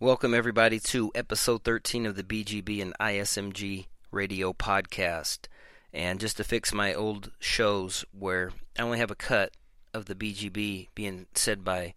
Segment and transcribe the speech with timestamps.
[0.00, 5.48] Welcome, everybody, to episode 13 of the BGB and ISMG radio podcast.
[5.92, 9.54] And just to fix my old shows where I only have a cut
[9.92, 11.94] of the BGB being said by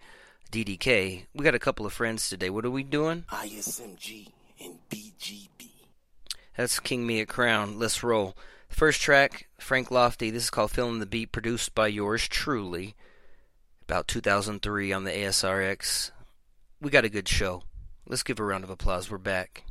[0.52, 2.50] DDK, we got a couple of friends today.
[2.50, 3.26] What are we doing?
[3.30, 4.30] ISMG
[4.60, 5.70] and BGB.
[6.58, 7.78] That's King Me a Crown.
[7.78, 8.36] Let's roll.
[8.68, 10.32] First track, Frank Lofty.
[10.32, 12.96] This is called Feeling the Beat, produced by yours truly.
[13.84, 16.10] About 2003 on the ASRX.
[16.82, 17.62] We got a good show.
[18.12, 19.10] Let's give a round of applause.
[19.10, 19.64] We're back.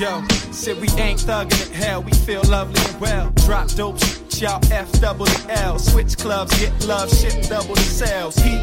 [0.00, 3.30] Yo, said we ain't thugging it, hell, we feel lovely and well.
[3.46, 4.00] Drop dope,
[4.40, 5.78] y'all F double L.
[5.78, 8.36] Switch clubs, get love, shit double the sales.
[8.36, 8.60] Heat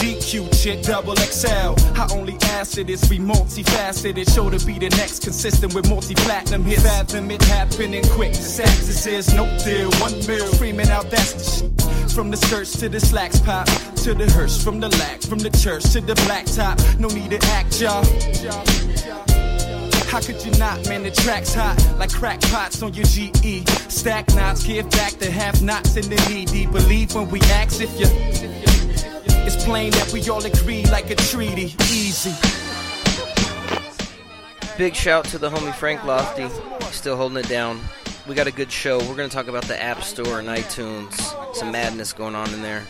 [0.00, 1.74] GQ, chick double XL.
[1.94, 4.32] I only ask it, is we multifaceted.
[4.34, 6.82] Show to be the next consistent with multi platinum hits.
[6.82, 8.32] Fathom it happening quick.
[8.32, 10.46] Saxes is no deal, one mil.
[10.54, 12.12] Screaming out that's the shit.
[12.12, 13.66] From the skirts to the slacks pop,
[14.02, 16.98] to the hearse, from the lack, from the church to the blacktop.
[16.98, 19.39] No need to act, y'all.
[20.10, 21.04] How could you not, man?
[21.04, 23.64] The track's hot, like crack pots on your GE.
[23.88, 26.66] Stack knots, give back the half knots in the needy.
[26.66, 28.06] Believe when we ask if you.
[29.46, 31.76] It's plain that we all agree like a treaty.
[31.92, 32.32] Easy.
[34.76, 36.48] Big shout to the homie Frank Lofty.
[36.90, 37.80] Still holding it down.
[38.26, 38.98] We got a good show.
[38.98, 41.14] We're going to talk about the App Store and iTunes.
[41.54, 42.82] Some madness going on in there.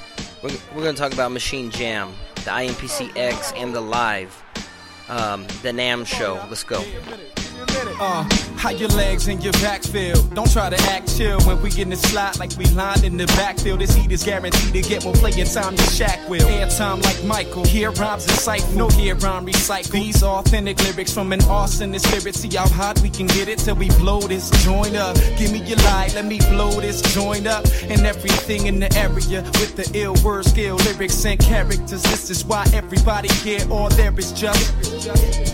[0.42, 4.42] We're, we're going to talk about Maschine Jam, the MPC X, and the Live.
[5.11, 6.34] Um, the NAMM show.
[6.48, 6.84] Let's go.
[8.02, 8.26] Uh,
[8.56, 10.20] how your legs and your back feel?
[10.34, 13.26] Don't try to act chill when we in the slot like we lined in the
[13.26, 13.80] backfield.
[13.80, 16.41] This heat is guaranteed to get more playing time than Shaq will.
[16.41, 17.64] Airtime like Michael.
[17.64, 18.76] Here rhymes insightful.
[18.76, 19.92] No here rhyme recycle.
[19.92, 22.34] These authentic lyrics from an Austin spirit.
[22.34, 25.16] See how hot we can get it till we blow this joint up.
[25.38, 27.64] Give me your light, let me blow this joint up.
[27.82, 32.02] And everything in the area with the ill word skill, lyrics and characters.
[32.02, 35.50] This is why everybody here, all there is just.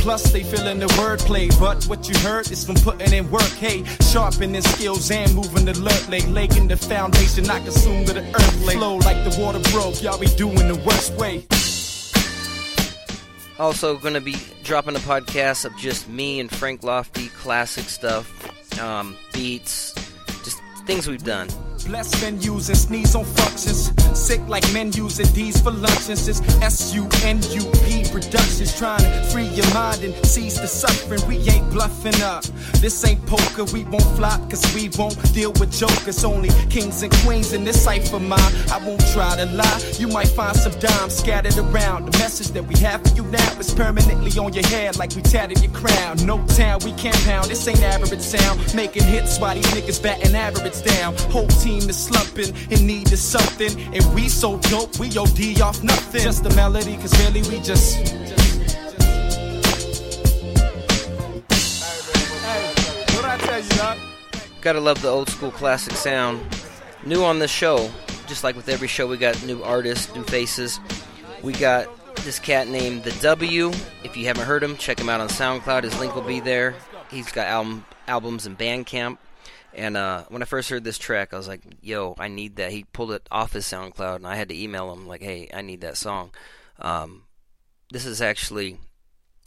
[0.00, 1.48] Plus, they feeling the wordplay.
[1.60, 3.52] But what you heard is from putting in work.
[3.58, 6.08] Hey, sharpening skills and moving alert.
[6.08, 8.64] Lay, laying the foundation, I consume to the earth.
[8.64, 10.02] Lay flow like the water broke.
[10.02, 11.46] Y'all be doing the worst way.
[13.58, 19.14] Also, to be dropping a podcast of just me and Frank Lofty, classic stuff, um,
[19.34, 19.92] beats,
[20.42, 21.48] just things we've done.
[21.86, 23.90] Bless venues and sneeze on functions.
[24.18, 26.28] Sick like men using D's for luncheons.
[26.28, 31.20] It's S-U-N-U-P Productions trying to free your mind and cease the suffering.
[31.26, 32.44] We ain't bluffing up.
[32.80, 33.64] This ain't poker.
[33.72, 36.24] We won't flop cause we won't deal with jokers.
[36.24, 38.54] Only kings and queens in this cipher mine.
[38.70, 39.80] I won't try to lie.
[39.98, 42.06] You might find some dimes scattered around.
[42.06, 45.22] The message that we have for you now is permanently on your head like we
[45.22, 46.18] tatted your crown.
[46.26, 47.46] No town we can't pound.
[47.50, 48.74] This ain't average sound.
[48.74, 51.16] Making hits while these niggas batting average down.
[51.30, 53.78] Whole team is slumping in need something.
[53.94, 56.22] And we so dope, we OD off nothing.
[56.22, 57.98] Just the melody, cause really we just.
[64.60, 66.40] Gotta love the old school classic sound.
[67.06, 67.90] New on the show,
[68.26, 70.78] just like with every show, we got new artists, new faces.
[71.42, 73.70] We got this cat named The W.
[74.04, 75.84] If you haven't heard him, check him out on SoundCloud.
[75.84, 76.74] His link will be there.
[77.10, 79.16] He's got album albums in Bandcamp.
[79.74, 82.72] And uh, when I first heard this track, I was like, "Yo, I need that."
[82.72, 85.62] He pulled it off his SoundCloud, and I had to email him like, "Hey, I
[85.62, 86.32] need that song."
[86.78, 87.24] Um,
[87.92, 88.78] this is actually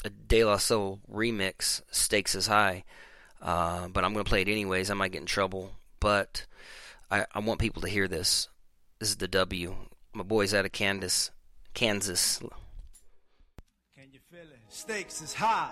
[0.05, 1.81] a De La Soul remix.
[1.91, 2.83] Stakes is high,
[3.41, 4.89] uh, but I'm gonna play it anyways.
[4.89, 6.45] I might get in trouble, but
[7.11, 8.49] I, I want people to hear this.
[8.99, 9.75] This is the W.
[10.13, 11.31] My boy's out of Kansas,
[11.73, 12.39] Kansas.
[13.95, 14.59] Can you feel it?
[14.69, 15.71] Stakes is high.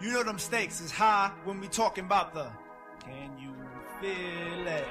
[0.00, 2.50] You know them stakes is high when we talking about the.
[3.04, 3.49] Can you
[4.00, 4.86] feel it?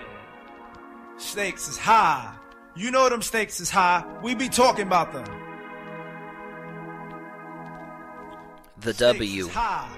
[1.18, 2.34] Stakes is high.
[2.75, 4.03] You know them stakes is high.
[4.23, 5.26] We be talking about them.
[8.82, 9.47] The Stakes W.
[9.47, 9.90] is high.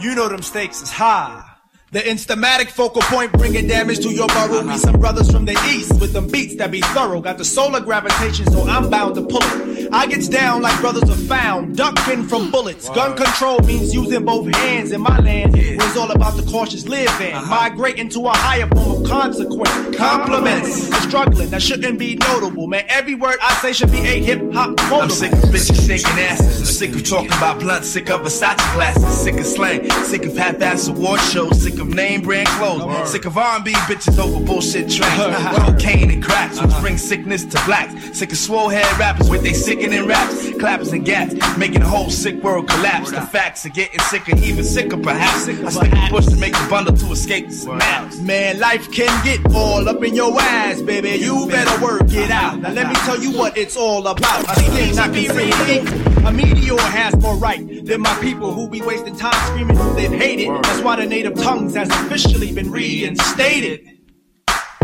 [0.00, 1.51] You know them stakes is high.
[1.92, 4.62] The instamatic focal point bringing damage to your burrow.
[4.62, 7.20] Me some brothers from the east with them beats that be thorough.
[7.20, 9.92] Got the solar gravitation, so I'm bound to pull it.
[9.92, 12.88] I gets down like brothers are found, ducking from bullets.
[12.88, 15.52] Gun control means using both hands in my land.
[15.54, 17.50] It's all about the cautious living, uh-huh.
[17.50, 19.94] migrating to a higher form of consequence.
[19.94, 22.68] Compliments, the struggling that shouldn't be notable.
[22.68, 26.18] Man, every word I say should be a hip hop I'm sick of bitches shaking
[26.18, 26.60] asses.
[26.60, 30.34] I'm sick of talking about blunt, sick of Versace glasses, sick of slang, sick of
[30.34, 35.58] half-ass award shows, sick of name brand clothes, sick of R&B bitches over bullshit tracks,
[35.58, 38.18] cocaine and cracks, which bring sickness to blacks.
[38.18, 42.10] Sick of swole head rappers with they sickening raps, clappers and gaps, making the whole
[42.10, 43.10] sick world collapse.
[43.10, 45.48] The facts are getting sicker, even sicker perhaps.
[45.48, 48.18] I stick a push to make the bundle to escape the synapse.
[48.18, 51.10] Man, life can get all up in your ass, baby.
[51.10, 52.60] You better work it out.
[52.60, 54.44] Now let me tell you what it's all about.
[54.44, 56.26] A thing not considered equal.
[56.26, 60.12] A meteor has more right than my people who be wasting time screaming who they've
[60.12, 60.50] hated.
[60.62, 63.88] That's why the native tongues has officially been reinstated.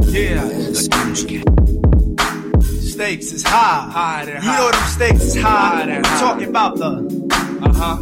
[0.02, 0.49] Yeah.
[2.62, 3.90] Stakes is high.
[3.90, 4.58] Higher than You high.
[4.58, 5.49] know them stakes is high.
[5.76, 6.20] Higher than high.
[6.20, 6.90] talking about the
[7.62, 7.96] Uh huh.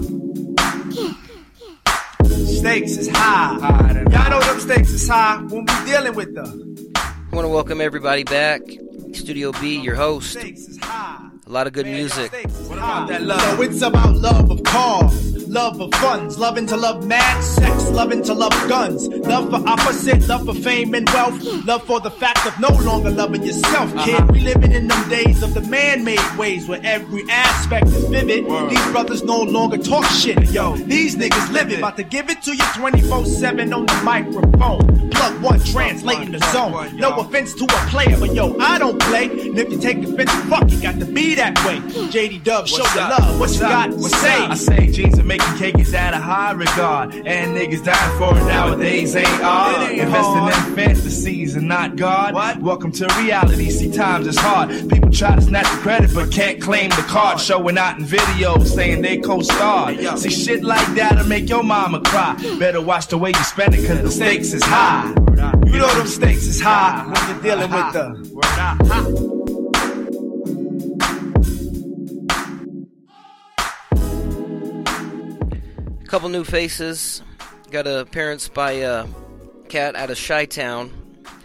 [2.47, 3.59] stakes is high.
[3.61, 6.45] Higher than Y'all know them stakes is high when we dealing with the
[6.97, 8.63] I want to welcome everybody back.
[8.63, 10.31] StudeeO B, your host.
[10.31, 11.29] stakes is high.
[11.49, 12.33] A lot of good music.
[12.33, 13.07] y'all stakes is What about high.
[13.19, 13.41] that love?
[13.41, 18.21] So it's about love of cars, love of funds, loving to love mad sex, loving
[18.25, 22.45] to love guns, love for opposite, love for fame and wealth, love for the fact
[22.47, 24.17] of no longer loving yourself, kid.
[24.17, 24.27] Uh-huh.
[24.33, 28.45] We living in them days of the man-made ways where every aspect is vivid.
[28.47, 28.71] Word.
[28.71, 30.77] These brothers no longer talk shit, yo.
[30.77, 35.06] These niggas live it, about to give it to you 24/7 on the microphone.
[35.17, 36.97] Plug one, translating the zone.
[36.97, 39.25] No offense to a player, but yo, I don't play.
[39.25, 41.79] And if you take offense, fuck it, got to be that way.
[42.11, 43.21] JD Dub, show the up?
[43.21, 43.41] love.
[43.41, 44.35] What you got to say?
[44.35, 47.15] I say jeans and making cake is at a high regard.
[47.15, 49.91] And niggas dying for it nowadays ain't odd.
[49.91, 52.35] Investing in fantasies and not God.
[52.35, 52.61] What?
[52.61, 53.71] Welcome to reality.
[53.71, 54.71] See, times is hard.
[54.91, 57.41] People try to snatch the credit but can't claim the card.
[57.41, 59.93] Showing out in videos saying they co-star.
[59.93, 60.17] Hey, yo.
[60.17, 62.35] See, shit like that'll make your mama cry.
[62.59, 65.06] Better watch the way you spend it cause the stakes is high.
[65.67, 68.07] You know them stakes is high when you're dealing with the.
[76.03, 77.23] A couple new faces.
[77.71, 79.07] Got appearance by a
[79.69, 80.93] cat out of Chi Town,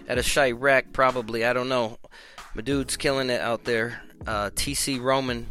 [0.07, 1.43] out of Chiraq, probably.
[1.43, 1.97] I don't know.
[2.53, 4.01] My dude's killing it out there.
[4.27, 5.47] Uh, TC Roman.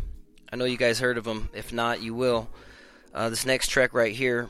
[0.52, 1.48] I know you guys heard of him.
[1.52, 2.48] If not, you will.
[3.12, 4.48] Uh, this next track right here.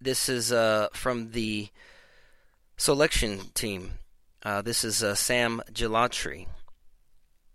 [0.00, 1.68] This is uh, from the
[2.76, 3.92] selection team.
[4.42, 6.46] Uh, this is uh, Sam Gellaitry.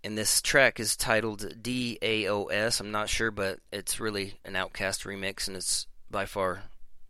[0.04, 2.80] And this track is titled DAOS.
[2.80, 6.64] I'm not sure, but it's really an Outcast remix, and it's by far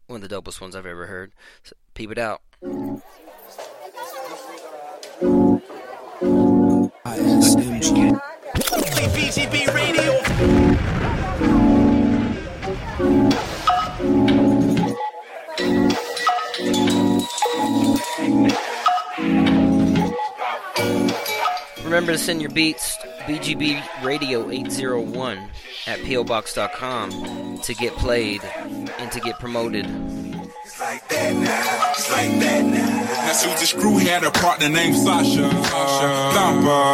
[0.09, 1.33] one of the dopest ones I've ever heard.
[1.63, 2.43] So, peep it out.
[9.13, 11.02] BGB
[21.85, 22.97] Remember to send your beats
[23.27, 25.39] BGB Radio 801
[25.87, 29.87] at POBox.com to get played and to get promoted.
[30.83, 31.83] Like that now
[32.13, 33.33] like that now.
[33.33, 35.49] Susie Screw had a partner named Sasha.
[36.37, 36.93] Thumper.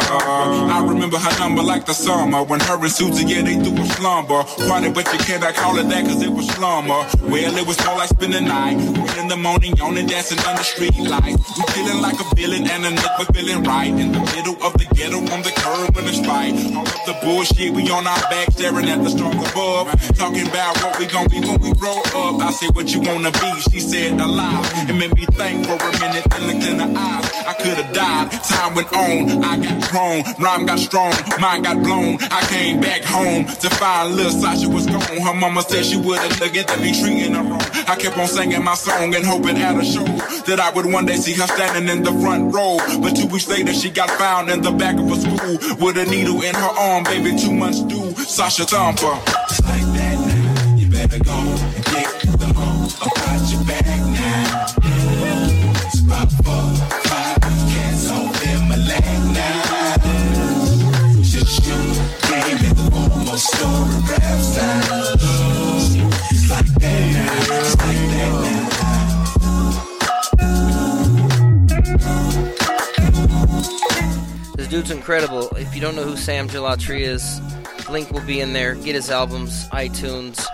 [0.71, 2.43] I remember her number like the summer.
[2.43, 4.43] When her and Susie, yeah, they do a slumber.
[4.67, 7.03] Party, but you cannot call it that cause it was slumber.
[7.27, 8.77] Well, it was more like spending the night.
[8.79, 11.43] Three in the morning, yawning, dancing under street lights.
[11.57, 13.91] We feeling like a villain and a nook, feeling right.
[13.91, 16.55] In the middle of the ghetto on the curb when it's fight.
[16.75, 19.91] All up the bullshit, we on our back, staring at the stars above.
[20.15, 22.39] Talking about what we gon' be when we grow up.
[22.39, 23.51] I said, what you wanna be?
[23.71, 24.65] She said, alive.
[24.89, 27.29] It made me think for a minute looked in the eyes.
[27.45, 28.31] I could've died.
[28.43, 29.43] Time went on.
[29.43, 30.23] I got grown.
[30.39, 31.13] Rhyme got strong.
[31.39, 32.17] Mind got blown.
[32.31, 35.01] I came back home to find little Sasha was gone.
[35.01, 37.61] Her mama said she wouldn't look at to be treating her wrong.
[37.87, 40.05] I kept on singing my song and hoping at a show
[40.47, 42.77] that I would one day see her standing in the front row.
[43.01, 46.05] But two weeks later, she got found in the back of a school with a
[46.05, 47.03] needle in her arm.
[47.03, 48.13] Baby, two months due.
[48.15, 49.05] Sasha Thumper.
[49.05, 50.75] Like that now.
[50.75, 51.68] You better go
[74.69, 75.49] dude's incredible.
[75.57, 77.41] If you don't know who Sam Gellaitry is,
[77.89, 78.75] link will be in there.
[78.75, 80.45] Get his albums, iTunes.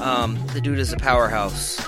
[0.00, 1.78] Um, the dude is a powerhouse.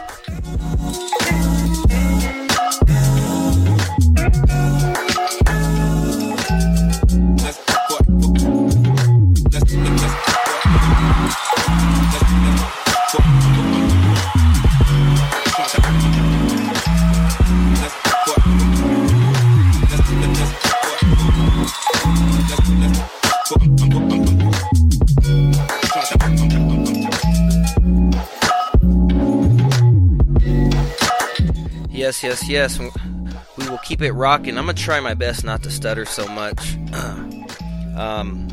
[32.22, 32.78] Yes, yes.
[32.78, 34.56] We will keep it rocking.
[34.56, 36.76] I'm gonna try my best not to stutter so much.
[37.96, 38.48] um,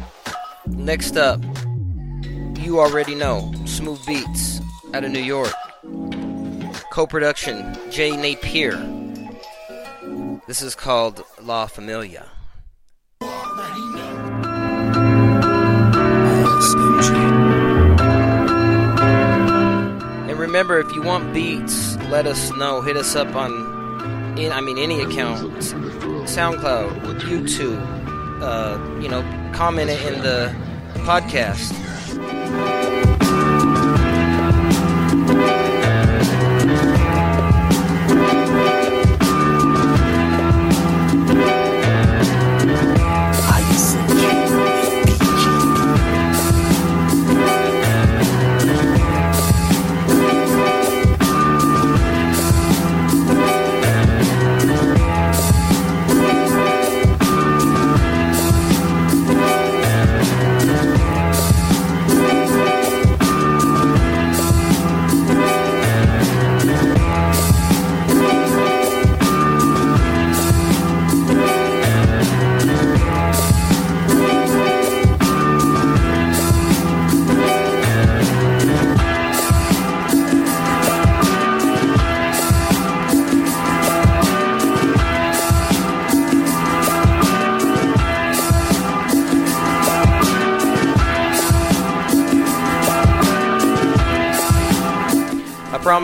[0.65, 1.39] next up,
[2.57, 4.63] you already know Smoovbeats
[4.95, 5.53] out of New York.
[6.91, 8.75] Co-production Jay Napier.
[10.47, 12.25] This is called La Familia.
[20.27, 22.81] And remember, if you want beats, let us know.
[22.81, 23.51] Hit us up on,
[24.37, 27.79] in, I mean, any account, SoundCloud, YouTube.
[28.41, 29.21] Uh, you know,
[29.53, 30.55] comment it in the
[31.05, 31.75] podcast.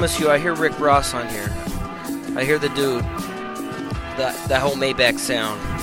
[0.05, 1.51] Promise you, I hear Rick Ross on here.
[2.37, 3.01] I hear the dude.
[4.17, 5.74] That that whole Maybach sound.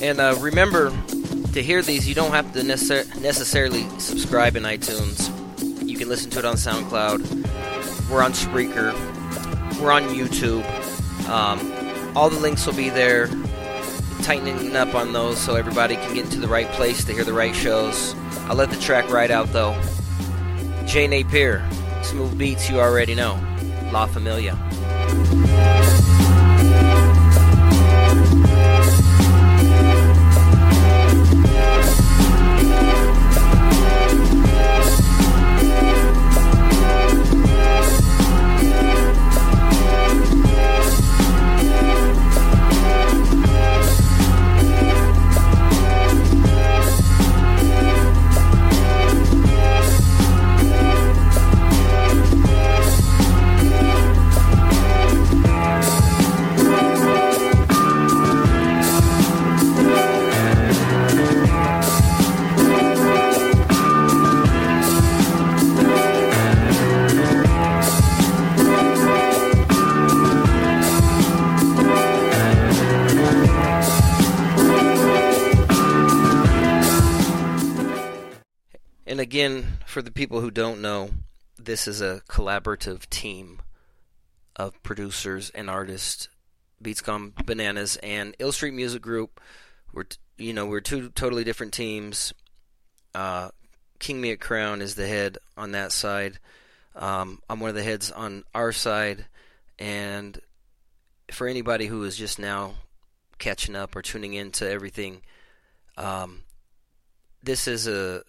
[0.00, 0.90] And uh, remember,
[1.52, 5.28] to hear these, you don't have to necessar- necessarily subscribe in iTunes.
[5.86, 8.10] You can listen to it on SoundCloud.
[8.10, 8.92] We're on Spreaker.
[9.80, 10.64] We're on YouTube.
[11.28, 13.28] Um, all the links will be there.
[14.22, 17.32] Tightening up on those so everybody can get into the right place to hear the
[17.32, 18.14] right shows.
[18.48, 19.80] I'll let the track ride out though.
[20.86, 21.60] Jay Napier,
[22.02, 23.38] Smoovbeats, you already know.
[23.92, 24.56] La Familia.
[79.18, 81.10] And again, for the people who don't know,
[81.58, 83.60] this is a collaborative team
[84.54, 86.28] of producers and artists.
[86.80, 89.40] Beats Gone Bananas and Ill Street Music Group.
[89.92, 90.04] We're
[90.36, 92.32] you know we're two totally different teams.
[93.12, 93.48] Uh,
[93.98, 96.38] King Me a Crown is the head on that side.
[96.94, 99.26] Um, I'm one of the heads on our side,
[99.80, 100.40] and
[101.32, 102.74] for anybody who is just now
[103.40, 105.22] catching up or tuning into everything,
[105.96, 106.42] um,
[107.42, 108.22] this is a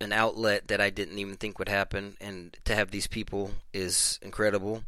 [0.00, 4.18] an outlet that I didn't even think would happen, and to have these people is
[4.22, 4.82] incredible.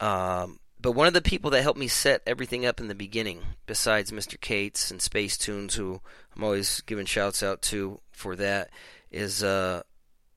[0.00, 3.40] Um, but one of the people that helped me set everything up in the beginning,
[3.66, 4.40] besides Mr.
[4.40, 6.00] Cates and Space Tunes, who
[6.34, 8.70] I'm always giving shouts out to for that,
[9.12, 9.82] is uh,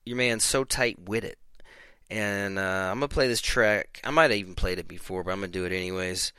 [0.04, 1.34] your man Sotightwitit.
[2.08, 4.00] And uh, I'm going to play this track.
[4.04, 6.32] I might have even played it before, but I'm going to do it anyways.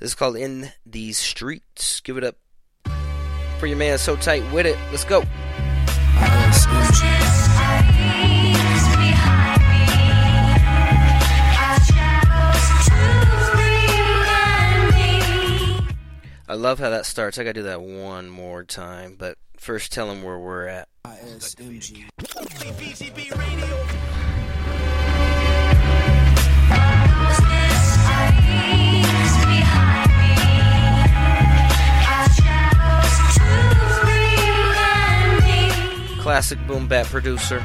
[0.00, 2.00] This is called In These Streets.
[2.00, 2.36] Give it up
[3.60, 4.76] for your man Sotightwitit.
[4.90, 5.22] Let's go.
[16.52, 17.38] I love how that starts.
[17.38, 20.86] I gotta do that one more time, but first tell them where we're at.
[21.02, 22.10] ISMG.
[36.20, 37.64] Classic boom bap producer.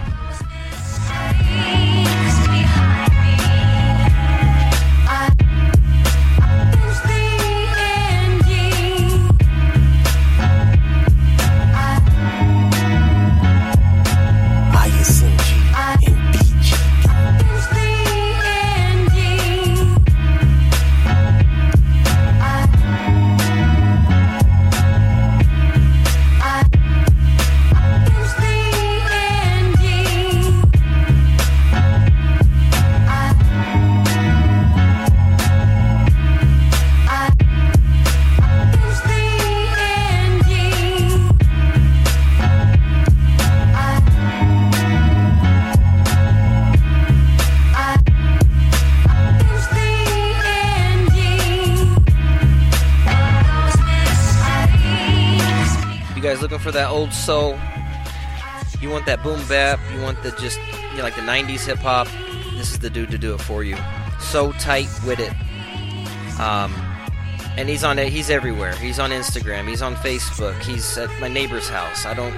[56.68, 57.58] For that old soul?
[58.82, 59.80] You want that boom bap?
[59.94, 60.60] You want the just
[60.92, 62.10] you know, like the '90s hip hop?
[62.58, 63.78] This is the dude to do it for you.
[64.20, 65.32] So tight with it.
[66.42, 66.74] Um,
[67.56, 68.10] and he's on it.
[68.10, 68.74] He's everywhere.
[68.76, 69.70] He's on Instagram.
[69.70, 70.62] He's on Facebook.
[70.62, 72.06] He's at my neighbor's house.
[72.06, 72.36] I don't.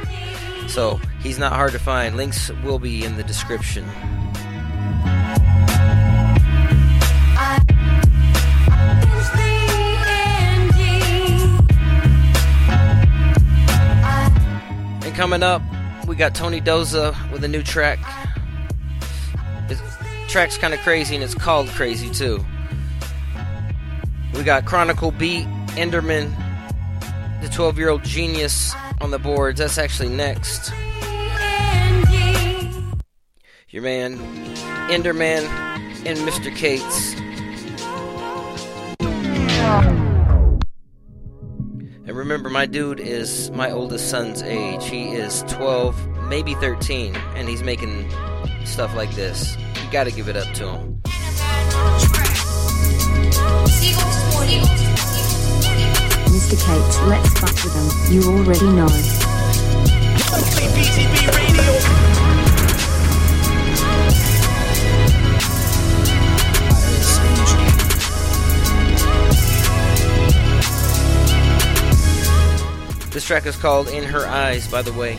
[0.69, 2.15] So he's not hard to find.
[2.15, 3.83] Links will be in the description.
[15.19, 15.61] Coming up,
[16.07, 17.99] we got Tony Doza with a new track.
[19.67, 19.77] The
[20.29, 22.39] track's kind of crazy and it's called Crazy too.
[24.33, 26.31] We got Cronicalbeat, Enderman,
[27.41, 29.59] the 12 year old genius on the boards.
[29.59, 30.71] That's actually next.
[33.71, 34.17] Your man,
[34.87, 35.43] Enderman,
[36.05, 36.55] and Mr.
[36.55, 37.19] Cates.
[42.29, 44.85] And remember, my dude is my oldest son's age.
[44.85, 48.07] He is 12, maybe 13, and he's making
[48.65, 49.57] stuff like this.
[49.57, 51.01] You gotta give it up to him.
[56.29, 56.55] Mr.
[56.67, 58.13] Cates, let's fuck with them.
[58.13, 58.85] You already know.
[73.29, 75.15] Track is called In Her Eyes, by the way.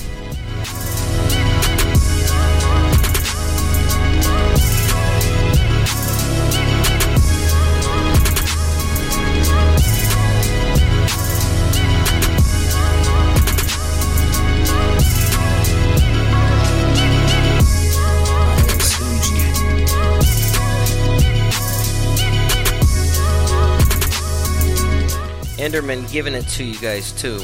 [25.59, 27.39] Enderman giving it to you guys too.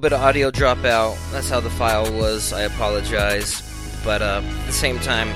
[0.00, 1.18] Bit of audio dropout.
[1.32, 2.52] That's how the file was.
[2.52, 3.62] I apologize.
[4.04, 5.28] But uh, at the same time,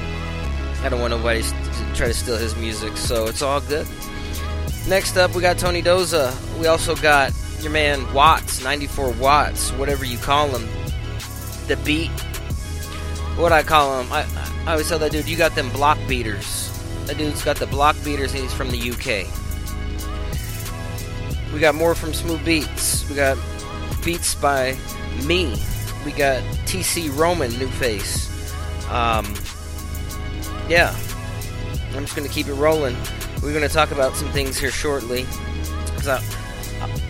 [0.84, 3.88] I don't want nobody to try to steal his music, so it's all good.
[4.86, 6.32] Next up, we got Tony Doza.
[6.60, 10.68] We also got your man Watts, 94 Watts, whatever you call him.
[11.66, 12.10] The beat.
[13.36, 14.12] What I call him?
[14.12, 14.24] I,
[14.64, 16.70] I always tell that dude, you got them block beaters.
[17.06, 19.26] That dude's got the block beaters, and he's from the UK.
[21.52, 23.10] We got more from Smoovbeats.
[23.10, 23.36] We got
[24.04, 24.76] beats by
[25.24, 25.54] me.
[26.04, 28.28] We got TC Roman, new face.
[28.90, 29.34] Um,
[30.68, 30.94] yeah,
[31.94, 32.96] I'm just gonna keep it rolling.
[33.42, 35.24] We're gonna talk about some things here shortly,
[35.86, 36.22] because I,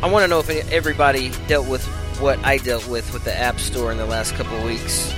[0.03, 1.85] I, want to know if everybody dealt with
[2.21, 5.11] what I dealt with with the App Store in the last couple weeks,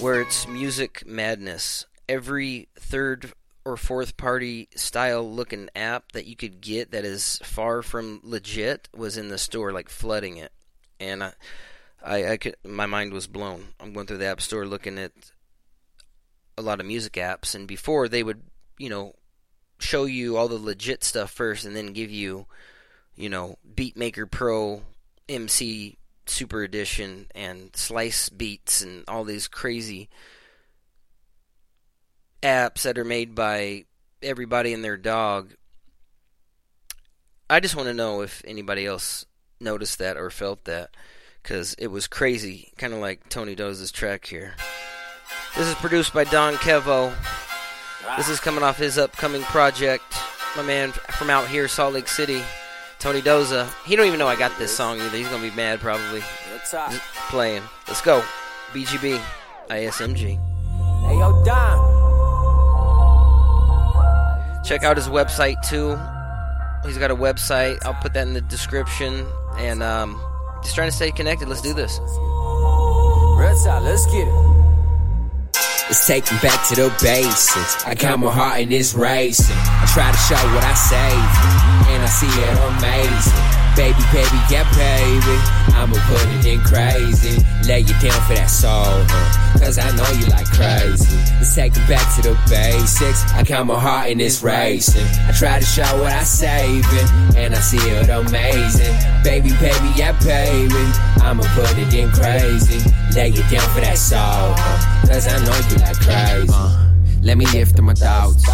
[0.00, 1.86] where it's music madness.
[2.08, 3.32] Every third
[3.64, 8.88] or fourth party style looking app that you could get that is far from legit
[8.94, 10.52] was in the store, like flooding it,
[11.00, 11.32] and I.
[12.04, 13.68] I, I could, my mind was blown.
[13.80, 15.12] I'm going through the app store looking at
[16.58, 18.42] a lot of music apps, and before they would,
[18.78, 19.14] you know,
[19.78, 22.46] show you all the legit stuff first, and then give you,
[23.16, 24.82] you know, Beatmaker Pro,
[25.28, 25.96] MC
[26.26, 30.08] Super Edition, and Slice Beats, and all these crazy
[32.44, 33.86] apps that are made by
[34.22, 35.54] everybody and their dog.
[37.48, 39.24] I just want to know if anybody else
[39.60, 40.90] noticed that or felt that
[41.42, 44.54] because it was crazy, kind of like Tony Doza's track here.
[45.56, 47.14] This is produced by Don Kevo.
[48.16, 50.04] This is coming off his upcoming project.
[50.56, 52.42] my man from out here, Salt Lake City,
[52.98, 53.72] Tony Doza.
[53.86, 55.16] He don't even know I got this song either.
[55.16, 56.22] He's gonna be mad probably.
[56.70, 57.62] Just playing.
[57.88, 58.22] Let's go.
[58.72, 59.22] BGB,
[59.68, 60.38] ISMG.
[61.06, 62.13] Hey, yo, Dom.
[64.64, 65.98] Check out his website too.
[66.86, 67.78] He's got a website.
[67.84, 69.26] I'll put that in the description.
[69.58, 70.20] And um,
[70.62, 71.48] just trying to stay connected.
[71.48, 71.98] Let's do this.
[71.98, 74.54] Real talk, let's get it.
[75.84, 77.84] Let's take me back to the basics.
[77.84, 79.54] I got my heart in this racing.
[79.54, 83.63] I try to show what I saved, and I see it amazing.
[83.76, 85.36] Baby, baby, yeah, baby.
[85.74, 87.42] I'ma put it in crazy.
[87.66, 89.58] Lay you down for that soul, huh?
[89.58, 91.16] Cause I know you like crazy.
[91.34, 93.24] Let's take it back to the basics.
[93.32, 95.06] I got my heart in this racing.
[95.26, 98.94] I try to show what I saving, and I see it amazing.
[99.24, 100.84] Baby, baby, yeah, baby.
[101.20, 102.78] I'ma put it in crazy.
[103.16, 105.08] Lay you down for that soul, huh?
[105.08, 106.48] Cause I know you like crazy.
[106.52, 106.83] Uh,
[107.24, 108.46] let me lift my doubts.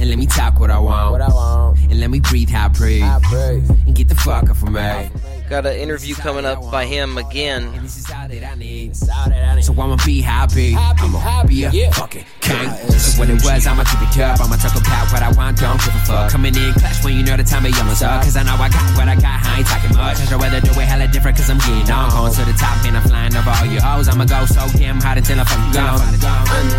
[0.00, 1.12] And let me talk what I want.
[1.12, 1.78] What I want.
[1.90, 3.02] And let me breathe how I breathe.
[3.04, 3.60] I.
[3.86, 5.10] And get the fuck up from me.
[5.48, 7.64] Got an interview coming up by him again.
[7.74, 8.90] And this is all that I need.
[8.90, 9.64] It's all that I need.
[9.64, 10.72] So I'ma be happy.
[10.72, 11.90] Happy, I'ma happy, be a yeah.
[11.92, 12.24] fucking
[13.18, 14.40] when it was, I'ma keep it up.
[14.40, 16.30] I'ma talk about what I want, don't give a fuck.
[16.30, 18.22] Coming in clash when you know the time of young up.
[18.22, 20.20] Cause I know I got what I got, I ain't talking much.
[20.20, 22.10] I'd rather do it hella different cause I'm getting on.
[22.10, 24.08] Going to the top, man, I'm flying over all your hoes.
[24.08, 26.00] I'ma go so damn hard until I'm fucking gone.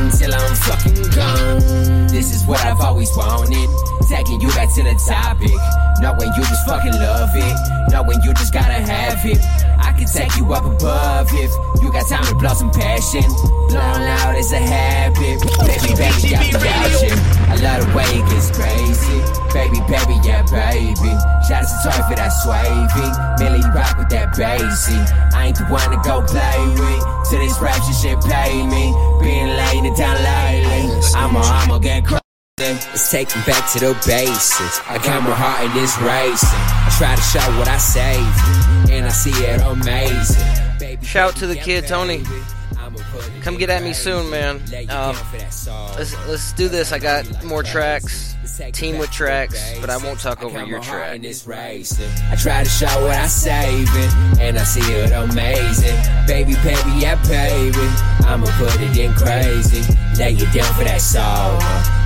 [0.08, 2.08] Until I'm fucking gone.
[2.08, 3.70] This is what I've always wanted.
[4.08, 5.58] Taking you back to the topic.
[6.00, 7.56] Knowing you just fucking love it.
[7.92, 9.67] Knowing you just gotta have it.
[9.80, 13.24] I can take you up above if you got time to blow some passion.
[13.70, 15.42] Blowing loud is a habit.
[15.64, 17.18] Baby, baby, yeah, passion.
[17.50, 19.20] I love the way it gets crazy.
[19.54, 21.14] Baby, baby, yeah, baby.
[21.48, 23.08] Shout out to Toy for that swavy.
[23.40, 25.00] Millie rock with that bassy.
[25.36, 27.30] I ain't the one to go play with.
[27.30, 28.94] To this rap shit, pay me.
[29.20, 30.92] Being laying it down lately.
[31.16, 32.27] I'ma, I'ma get crazy.
[32.60, 34.82] Let's take back to the basics.
[34.88, 36.50] I got my heart in this racing.
[36.50, 40.80] I try to show what I saved, and I see it amazing.
[40.80, 42.18] Baby, Shout to the kid, Tony.
[42.18, 42.57] baby.
[42.96, 44.58] It Come get at me soon, man.
[44.58, 45.90] Um, down for that soul.
[45.98, 46.92] Let's let's do this.
[46.92, 48.36] I got more tracks.
[48.72, 51.20] Team with tracks, but I won't talk over your track.
[51.22, 55.96] I try to show what I saving, and I see it amazing.
[56.26, 57.78] Baby, baby, yeah, baby.
[58.26, 59.84] I'ma put it in crazy.
[60.18, 61.60] Lay you down for that soul.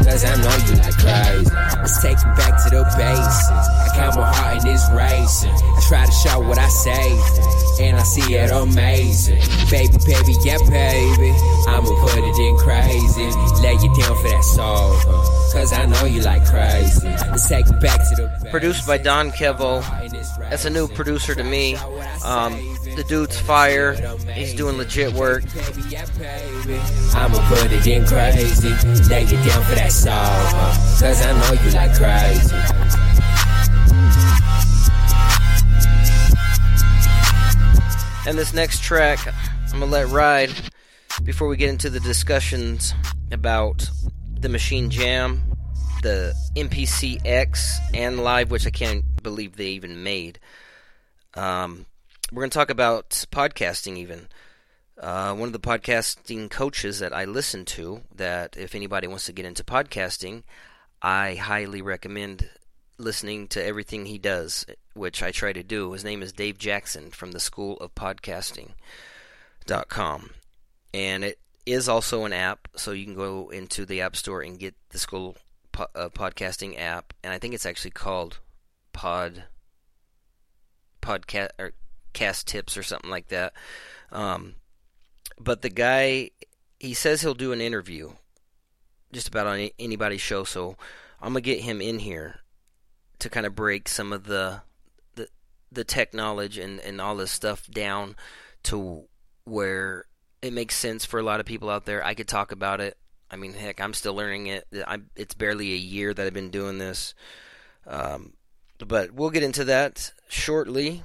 [0.04, 1.50] Cause I know you like crazy.
[1.78, 3.48] Let's take me back to the basics.
[3.48, 5.52] I count my heart in this racing.
[5.52, 9.39] I try to show what I saved, and I see it amazing.
[9.70, 11.36] Baby, baby, yeah, baby.
[11.67, 13.27] I'ma put it in crazy.
[13.62, 14.95] Lay you down for that soul.
[15.51, 17.07] Cause I know you like crazy.
[17.07, 19.81] Let's take it back to the Produced by Don Kevo.
[20.49, 21.75] That's a new producer to me.
[22.23, 22.53] Um,
[22.95, 23.93] the dude's fire.
[24.34, 25.43] He's doing legit work.
[27.13, 28.69] I'ma put it in crazy.
[29.10, 30.13] Lay it down for that soul.
[30.99, 32.55] Cause I know you like crazy.
[38.27, 39.19] And this next track,
[39.73, 40.51] I'm gonna let ride
[41.23, 42.93] before we get into the discussions
[43.31, 43.89] about
[44.38, 45.43] the Maschine Jam,
[46.03, 50.39] the MPC X, and Live, which I can't believe they even made.
[51.36, 51.86] Um,
[52.34, 54.27] we're gonna talk about podcasting, even.
[54.99, 59.34] Uh, one of the podcasting coaches that I listen to, that if anybody wants to
[59.34, 60.43] get into podcasting,
[61.01, 62.49] I highly recommend
[62.97, 65.93] listening to everything he does, which I try to do.
[65.93, 67.95] His name is Dave Jackson from the School of
[69.65, 70.32] Podcasting.com.
[70.93, 74.60] And it is also an app, so you can go into the App Store and
[74.60, 75.38] get the School
[75.71, 77.13] po- uh, Podcasting app.
[77.24, 78.39] And I think it's actually called
[78.93, 79.45] Pod
[81.02, 81.71] Podcast or
[82.13, 83.54] Cast Tips or something like that.
[84.12, 84.56] Um,
[85.39, 86.32] but the guy,
[86.80, 88.12] he says he'll do an interview
[89.13, 90.78] just about on anybody's show, so
[91.21, 92.39] I'm gonna get him in here
[93.19, 94.62] to kind of break some of the
[95.15, 95.28] the
[95.71, 98.15] the tech knowledge and and all this stuff down
[98.63, 99.08] to
[99.52, 100.06] where
[100.42, 102.04] it makes sense for a lot of people out there.
[102.04, 102.98] I could talk about it.
[103.30, 104.66] I mean, heck, I'm still learning it.
[104.88, 107.14] I'm, it's barely a year that I've been doing this,
[107.86, 108.34] um,
[108.80, 111.04] but we'll get into that shortly.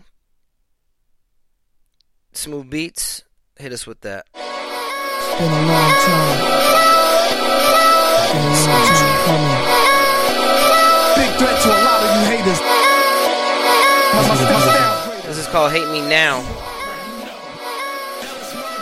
[2.33, 3.23] Smoovbeats,
[3.59, 4.27] hit us with that.
[4.35, 6.39] It's been a long time.
[8.23, 9.63] It's been a long time coming.
[11.17, 12.61] Big threat to a lot of you haters.
[15.27, 16.45] This is called Hate Me Now.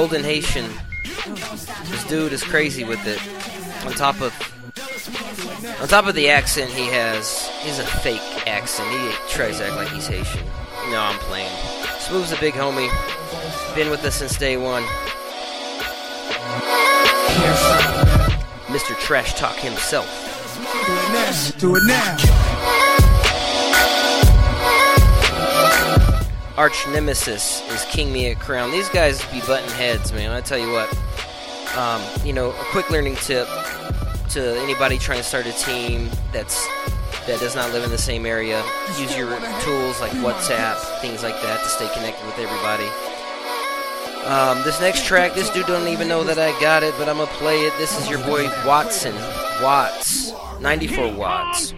[0.00, 0.64] Golden Haitian.
[1.90, 3.20] This dude is crazy with it.
[3.84, 4.32] On top of
[5.78, 8.88] on top of the accent he has, he's a fake accent.
[8.88, 10.46] He tries to act like he's Haitian.
[10.90, 11.54] No, I'm playing.
[11.98, 12.88] Smooth's a big homie.
[13.74, 14.84] Been with us since day one.
[18.72, 18.98] Mr.
[19.00, 20.08] Trash Talk himself.
[20.86, 21.50] Do it now.
[21.58, 22.49] Do it now.
[26.60, 28.70] Arch Nemesis is King Mia Crown.
[28.70, 30.30] These guys be button heads, man.
[30.30, 30.94] I tell you what.
[31.74, 33.48] Um, you know, a quick learning tip
[34.28, 36.62] to anybody trying to start a team that's
[37.26, 38.62] that does not live in the same area.
[38.98, 39.30] Use your
[39.62, 42.84] tools like WhatsApp, things like that, to stay connected with everybody.
[44.26, 47.16] Um, this next track, this dude don't even know that I got it, but I'm
[47.16, 47.72] gonna play it.
[47.78, 49.14] This is your boy Watson
[49.62, 51.72] Watts, 94 watts,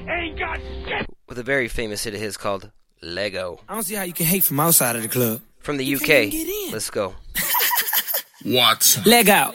[1.29, 3.59] with a very famous hit of his called Leggo.
[3.69, 5.41] I don't see how you can hate from outside of the club.
[5.61, 6.73] From the UK.
[6.73, 7.15] Let's go.
[8.45, 9.03] Watson.
[9.05, 9.55] Leg out.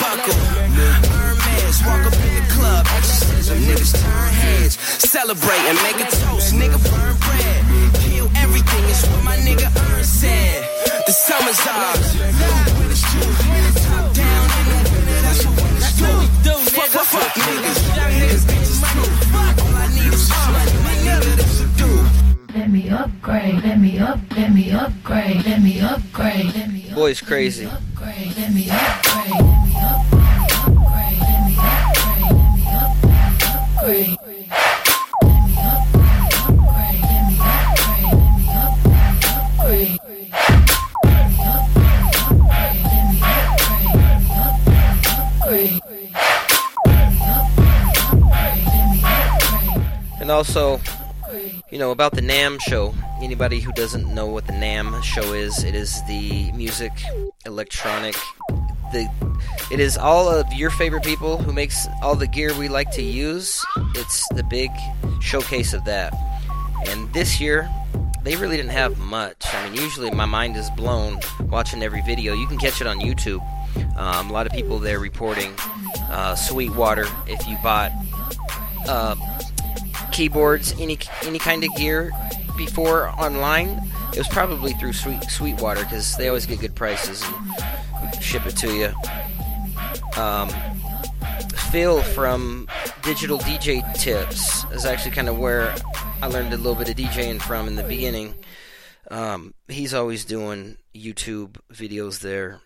[0.00, 0.34] buckle,
[1.14, 6.54] Hermes, walk up in the club, exorcism, niggas turn heads, celebrate and make a toast,
[6.54, 7.60] nigga burn bread,
[8.02, 10.68] kill everything is what my nigga Earn said.
[11.06, 12.14] The summer's ours,
[12.78, 13.24] winners too,
[13.88, 16.52] top down in the winter, that's what winners do.
[16.70, 19.34] Fuck, fuck, fuck niggas, young niggas get to smooth.
[19.34, 22.58] All I need is some money, my nigga, that's what do.
[22.58, 27.20] Let me upgrade, let me up, let me upgrade, let me upgrade, let me Boy's
[27.20, 27.66] crazy.
[27.66, 29.59] upgrade, let me upgrade, let me upgrade,
[33.90, 34.06] And
[50.30, 50.80] also,
[51.70, 52.94] you know, about the NAMM show.
[53.20, 56.92] Anybody who doesn't know what the NAMM show is, it is the music,
[57.44, 58.14] electronic,
[58.92, 59.08] the
[59.70, 63.02] it is all of your favorite people who makes all the gear we like to
[63.02, 63.64] use.
[63.94, 64.70] It's the big
[65.20, 66.12] showcase of that.
[66.88, 67.70] And this year,
[68.22, 69.36] they really didn't have much.
[69.54, 72.34] I mean, usually my mind is blown watching every video.
[72.34, 73.40] You can catch it on YouTube.
[73.96, 75.54] Um, a lot of people there reporting
[76.10, 77.06] uh, Sweetwater.
[77.26, 77.92] If you bought
[78.88, 79.14] uh,
[80.12, 82.12] keyboards, any any kind of gear
[82.56, 83.80] before online,
[84.12, 87.24] it was probably through Sweet Sweetwater because they always get good prices
[88.02, 90.20] and ship it to you.
[90.20, 90.50] Um,
[91.70, 92.68] Phil from
[93.02, 95.74] Digital DJ Tips is actually kind of where
[96.22, 98.34] I learned a little bit of DJing from in the beginning.
[99.10, 102.60] Um, he's always doing YouTube videos there,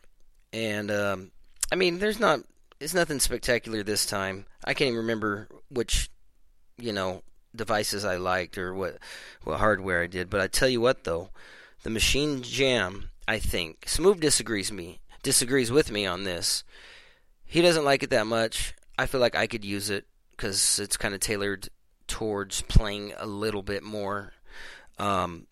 [0.53, 1.33] and um,
[1.75, 2.41] I mean, there's not,
[2.81, 4.47] it's nothing spectacular this time.
[4.65, 6.09] I can't even remember which,
[6.79, 7.24] you know,
[7.55, 8.99] devices I liked or what,
[9.45, 10.31] what hardware I did.
[10.31, 11.31] But I tell you what, though,
[11.83, 16.65] the Maschine Jam, I think, Smooth disagrees me, disagrees with me on this.
[17.45, 18.75] He doesn't like it that much.
[18.99, 21.69] I feel like I could use it because it's kind of tailored
[22.07, 24.33] towards playing a little bit more.
[24.99, 25.47] Um,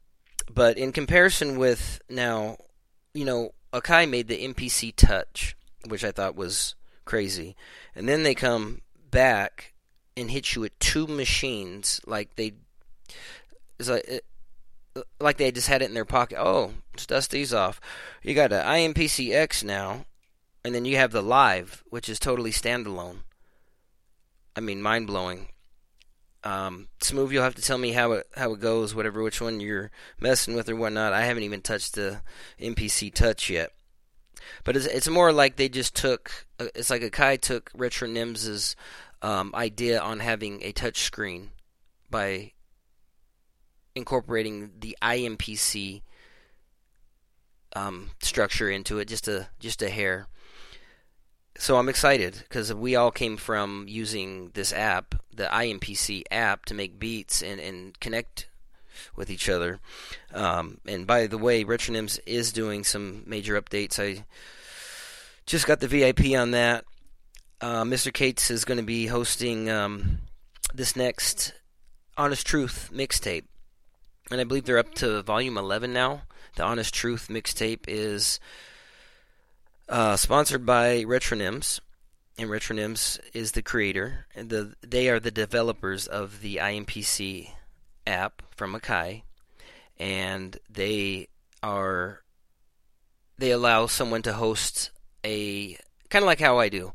[0.53, 2.57] but in comparison with now,
[3.15, 5.57] you know, Akai made the MPC Touch,
[5.89, 7.57] which I thought was crazy,
[7.95, 9.72] and then they come back
[10.17, 12.53] and hit you with two machines like they,
[13.79, 14.23] it's like,
[15.21, 16.39] like they just had it in their pocket.
[16.41, 17.81] Oh, let's dust these off.
[18.23, 20.05] You got an MPC X now,
[20.65, 23.19] and then you have the Live, which is totally standalone.
[24.55, 25.49] I mean, mind blowing.
[26.45, 29.61] Um, Smooth, you'll have to tell me how it how it goes, whatever which one
[29.61, 31.13] you're messing with or whatnot.
[31.13, 32.21] I haven't even touched the
[32.61, 33.73] MPC Touch yet,
[34.65, 36.47] but it's it's more like they just took.
[36.59, 38.75] uh, It's like Akai took Retro Nims's
[39.23, 41.51] um, idea on having a touch screen
[42.11, 42.53] by
[43.95, 46.03] incorporating the IMPC
[47.75, 50.27] um, structure into it, just a just a hair.
[51.59, 56.75] So I'm excited because we all came from using this app, the IMPC app, to
[56.75, 58.49] make beats and, and connect
[59.15, 59.79] with each other.
[60.33, 63.99] Um, and by the way, Retronyms is doing some major updates.
[63.99, 64.25] I
[65.47, 66.85] just got the VIP on that.
[67.63, 68.13] Uh, Mr.
[68.13, 70.19] Cates is going to be hosting um,
[70.75, 71.55] this next
[72.19, 73.45] Honest Truth mixtape.
[74.33, 76.23] And I believe they're up to volume 11 now.
[76.57, 78.41] The Honest Truth mixtape is
[79.89, 81.79] uh, sponsored by Retronyms,
[82.37, 87.51] and Retronyms is the creator, and the they are the developers of the IMPC
[88.09, 89.23] app from Akai,
[90.01, 91.29] and they
[91.63, 92.23] are
[93.39, 94.91] they allow someone to host
[95.25, 95.77] a
[96.11, 96.93] kind of like how I do.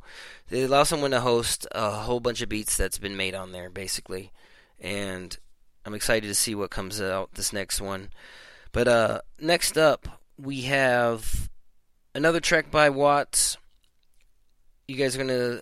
[0.50, 3.70] They allow someone to host a whole bunch of beats that's been made on there,
[3.70, 4.32] basically,
[4.80, 5.38] and
[5.86, 8.10] I'm excited to see what comes out this next one.
[8.72, 10.08] But uh, next up,
[10.38, 11.50] we have
[12.16, 13.58] another track by Watts.
[14.88, 15.62] You guys are gonna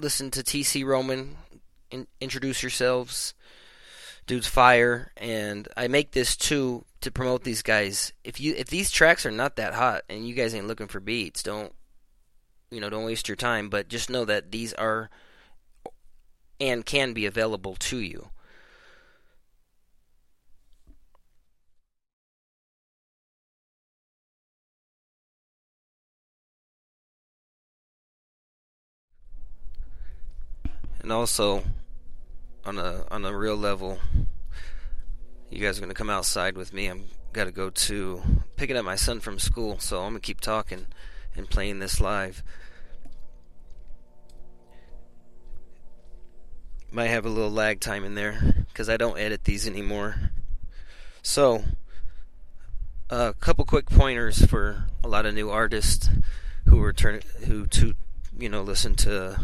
[0.00, 1.36] listen to TC Roman.
[1.90, 3.34] In, introduce yourselves.
[4.26, 8.12] Dude's fire, and I make this too to promote these guys.
[8.24, 11.00] If you if these tracks are not that hot and you guys ain't looking for
[11.00, 11.72] beats, don't
[12.70, 12.90] you know?
[12.90, 13.68] Don't waste your time.
[13.68, 15.10] But just know that these are
[16.60, 18.30] and can be available to you.
[31.00, 31.62] And also,
[32.66, 33.98] on a on a real level,
[35.48, 36.86] you guys are gonna come outside with me.
[36.86, 38.22] I'm gotta go to
[38.56, 40.86] picking up my son from school, so I'm gonna keep talking
[41.36, 42.42] and playing this live.
[46.90, 50.30] Might have a little lag time in there because I don't edit these anymore.
[51.22, 51.64] So,
[53.10, 56.08] a couple quick pointers for a lot of new artists
[56.66, 57.94] who are turn who to
[58.38, 59.40] you know listen to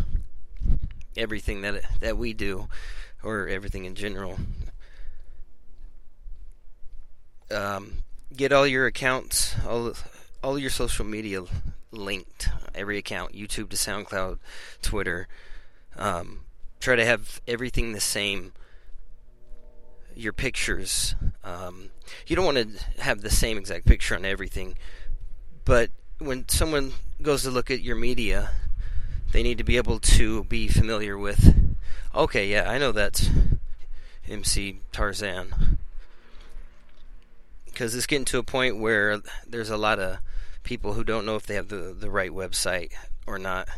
[1.16, 2.68] everything that that we do
[3.22, 4.38] or everything in general.
[7.50, 7.98] Um,
[8.34, 9.92] get all your accounts, all
[10.44, 11.42] all your social media
[11.90, 12.50] linked.
[12.74, 14.38] Every account, YouTube to SoundCloud,
[14.83, 15.26] Twitter.
[15.96, 16.40] Um,
[16.80, 18.52] try to have everything the same.
[20.14, 21.14] Your pictures.
[21.42, 21.88] Um,
[22.26, 24.76] you don't want to have the same exact picture on everything,
[25.64, 28.50] but when someone goes to look at your media,
[29.33, 31.74] they need to be able to be familiar with.
[32.14, 33.30] Okay, yeah, I know that's
[34.28, 35.78] MC Tarzan.
[37.64, 40.18] Because it's getting to a point where there's a lot of
[40.64, 42.90] people who don't know if they have the, the right website
[43.27, 43.68] or not.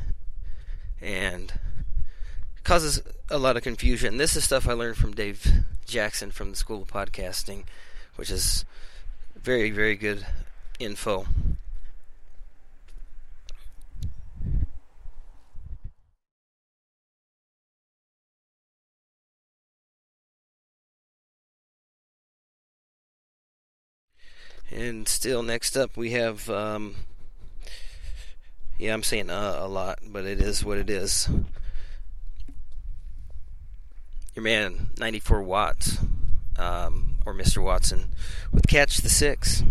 [1.00, 1.52] And
[2.64, 4.16] causes a lot of confusion.
[4.16, 5.46] This is stuff I learned from Dave
[5.86, 7.64] Jackson from the School of Podcasting,
[8.16, 8.64] which is
[9.40, 10.26] very, very good
[10.78, 11.26] info.
[24.70, 26.48] And still, next up, we have.
[26.50, 26.96] Um,
[28.78, 31.28] yeah, I'm saying uh, a lot, but it is what it is.
[34.34, 36.06] Your man, 94wattz,
[36.58, 37.62] um, or Mr.
[37.62, 38.10] Watson,
[38.52, 39.62] with Catch the Six.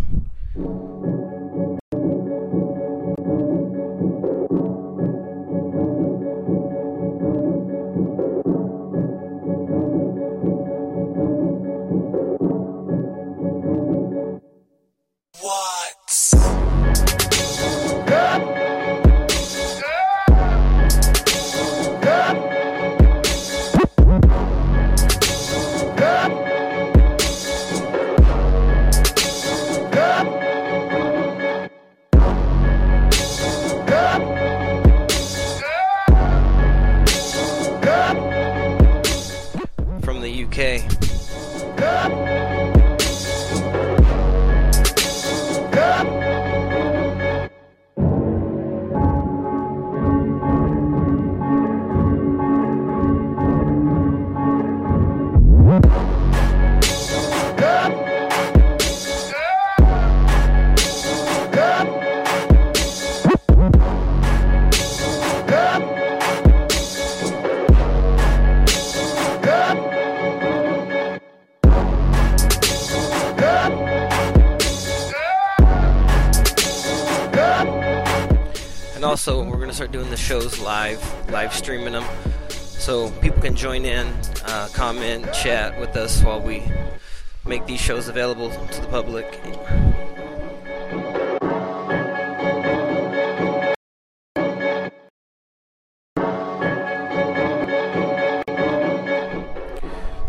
[80.66, 82.04] Live, live streaming them,
[82.48, 84.04] so people can join in,
[84.46, 86.60] uh, comment, chat with us while we
[87.44, 89.40] make these shows available to the public.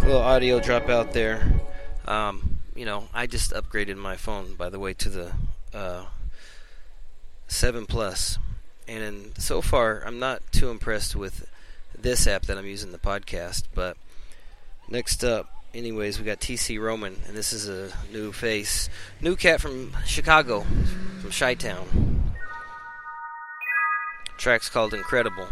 [0.04, 1.44] little audio drop out there.
[2.08, 5.32] Um, you know, I just upgraded my phone, by the way, to the
[5.74, 6.06] uh,
[7.48, 8.38] 7 Plus,
[8.88, 11.48] and so far I'm not too impressed with
[11.98, 13.64] this app that I'm using the podcast.
[13.74, 13.98] But
[14.88, 18.90] next up, anyways, we got TC Roman, and this is a new face,
[19.22, 20.66] new cat from Chicago,
[21.22, 22.34] from Chi Town.
[24.38, 25.48] Track's called Incredible.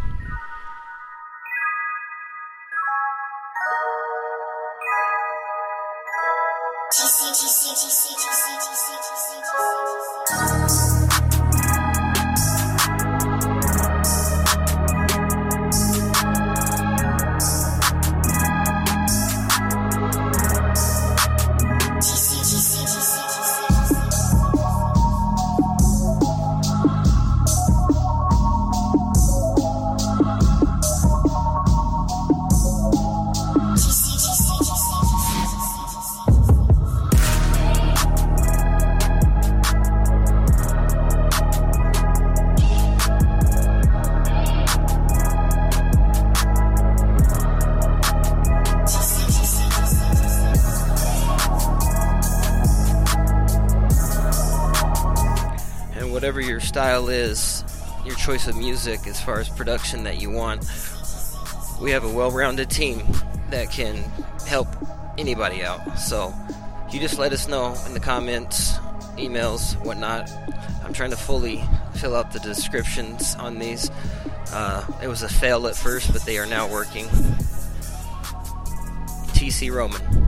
[10.28, 10.55] and
[56.76, 57.64] style is,
[58.04, 60.60] your choice of music as far as production that you want,
[61.80, 63.02] we have a well-rounded team
[63.48, 63.96] that can
[64.46, 64.68] help
[65.16, 65.98] anybody out.
[65.98, 66.34] So
[66.92, 68.72] you just let us know in the comments,
[69.16, 70.30] emails, whatnot.
[70.84, 71.64] I'm trying to fully
[71.94, 73.90] fill out the descriptions on these.
[74.52, 77.06] Uh, it was a fail at first, but they are now working.
[79.32, 80.26] TC Roman.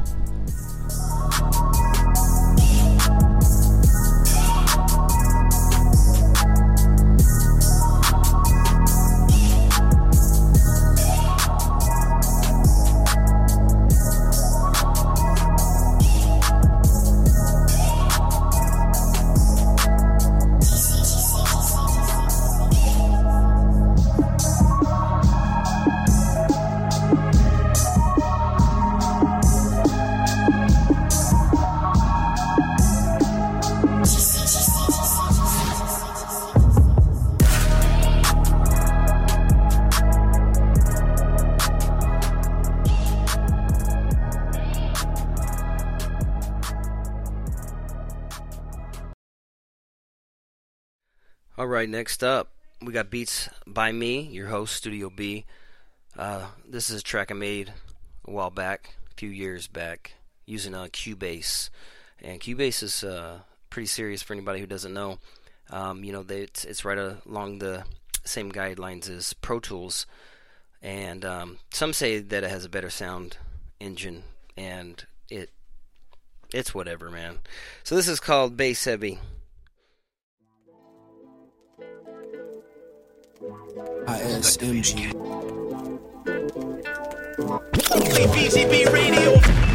[51.79, 52.51] Right, next up,
[52.83, 55.45] we got Beats by me, your host, StudeeO B.
[56.17, 57.73] Uh, this is a track I made
[58.25, 60.15] a while back, a few years back,
[60.45, 61.71] using uh, Cubase.
[62.21, 65.21] And Cubase is uh, pretty serious for anybody who doesn't know.
[65.71, 67.85] Um, you know, they, it's, it's right along the
[68.25, 70.05] same guidelines as Pro Tools.
[70.83, 73.37] And um, some say that it has a better sound
[73.79, 74.25] engine,
[74.57, 75.51] and it
[76.53, 77.39] it's whatever, man.
[77.85, 79.21] So this is called Bass Heavy.
[83.41, 85.15] ISMG.
[87.95, 89.68] Only BGB Radio.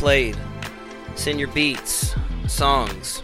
[0.00, 0.34] Played,
[1.14, 2.14] send your beats,
[2.48, 3.22] songs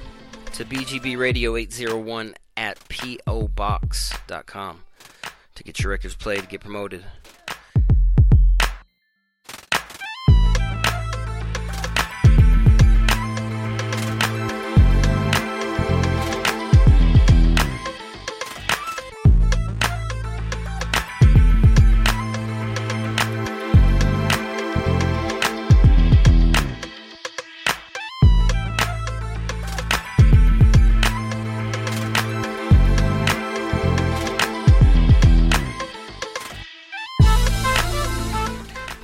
[0.53, 4.83] to bgbradio801 at pobox.com
[5.55, 7.03] to get your records played, get promoted.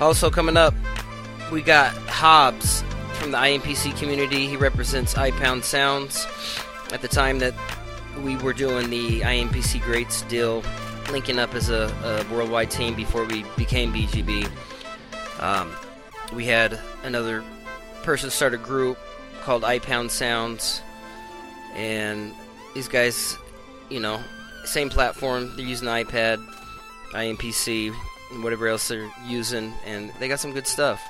[0.03, 0.74] Also coming up,
[1.53, 2.82] we got Hobbs
[3.14, 4.48] from the IMPC community.
[4.48, 6.26] He represents iPound Sounds.
[6.92, 7.55] At the time that
[8.24, 10.64] we were doing the IMPC Greats deal,
[11.12, 14.50] linking up as a, a worldwide team before we became BGB,
[15.38, 15.70] um,
[16.34, 17.44] we had another
[18.03, 18.98] person start a group
[19.44, 20.82] called iPound Sounds,
[21.76, 22.32] and
[22.74, 23.38] these guys,
[23.88, 24.20] you know,
[24.64, 25.55] same platform.
[25.55, 26.44] They're using iPad,
[27.12, 27.94] IMPC,
[28.33, 31.01] and whatever else they're using, and they got some good stuff.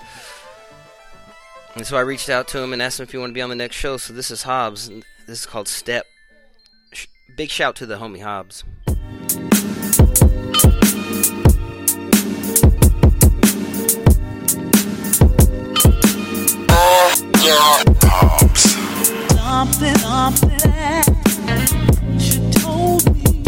[1.75, 3.41] And so I reached out to him and asked him if he wanted to be
[3.43, 3.97] on the next show.
[3.97, 4.89] So this is Hobbs.
[4.89, 6.05] and This is called Step.
[6.93, 7.07] Sh-
[7.37, 8.65] Big shout to the homie Hobbs.
[19.35, 20.59] Something, something
[22.19, 23.43] she told me.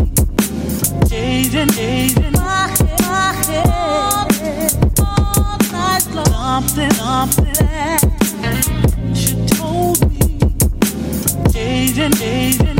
[1.08, 2.33] Days and days in
[6.54, 7.54] Something, something
[9.14, 10.38] she told me.
[11.52, 12.73] Days and days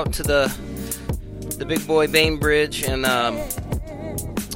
[0.00, 3.36] Shout to the the big boy Bainbridge and um,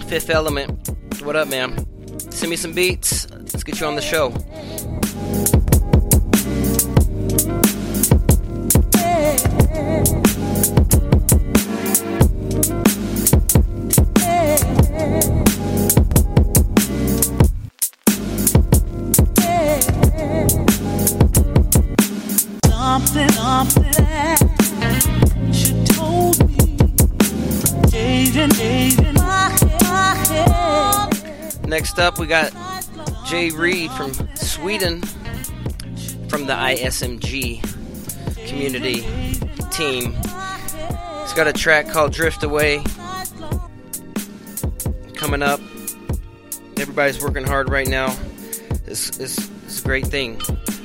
[0.09, 0.89] Fifth Element.
[1.23, 1.77] What up, man?
[2.31, 3.29] Send me some beats.
[3.31, 4.31] Let's get you on the show.
[22.67, 24.04] Something, something
[31.75, 32.53] Next up, we got
[33.27, 35.03] Jay Reed from Sweden,
[36.29, 37.61] from the ISMG
[38.47, 39.01] community
[39.73, 40.13] team.
[40.13, 42.81] He's got a track called Drift Away
[45.17, 45.59] coming up.
[46.77, 48.17] Everybody's working hard right now.
[48.87, 50.41] It's, it's, it's a great thing.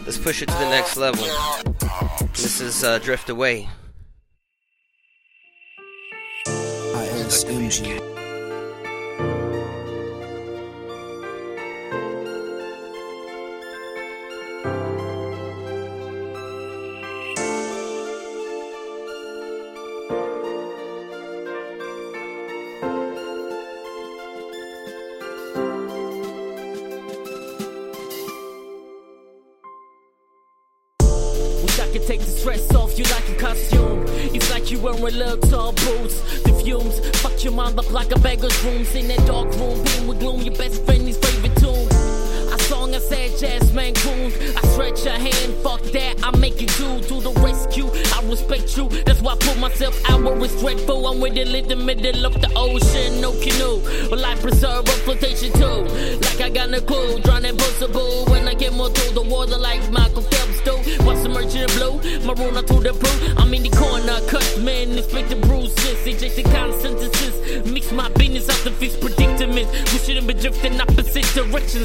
[0.07, 1.23] Let's push it to the next level.
[2.33, 3.69] This is uh, Drift Away.
[6.47, 8.08] ISMG.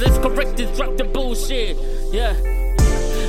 [0.04, 1.76] Let's correct this, drop the bullshit.
[2.12, 2.36] Yeah.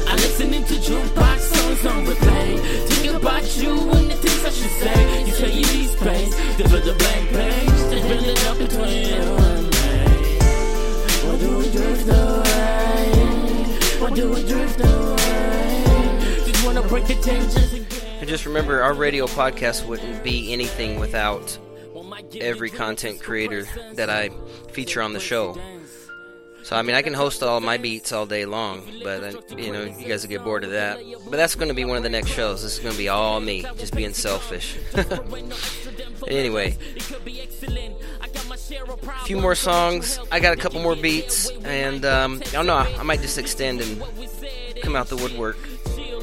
[0.07, 2.59] I listening to jukebox songs on replay.
[2.89, 5.25] Think about you and the things I should say.
[5.25, 5.75] You say you.
[6.05, 7.69] Then put the blank page.
[7.89, 10.37] They building up between you and me.
[11.25, 13.15] Why do we drift away?
[13.99, 16.45] Why do we drift away?
[16.45, 18.21] Just wanna break the tensions again.
[18.21, 21.57] I just remember our radio podcast wouldn't be anything without
[22.39, 23.65] every content creator
[23.95, 24.29] that I
[24.71, 25.57] feature on the show.
[26.65, 29.71] So I mean, I can host all my beats all day long, but uh, you
[29.71, 30.99] know, you guys will get bored of that.
[31.25, 32.63] But that's going to be one of the next shows.
[32.63, 34.75] This is going to be all me, just being selfish.
[36.27, 36.75] anyway,
[39.11, 40.17] a few more songs.
[40.31, 42.77] I got a couple more beats, and um, I don't know.
[42.77, 44.01] I might just extend and
[44.81, 45.57] come out the woodwork.